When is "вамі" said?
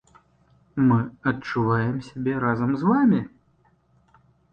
2.93-3.21